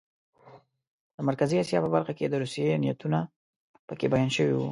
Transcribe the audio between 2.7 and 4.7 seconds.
نیتونه پکې بیان شوي وو.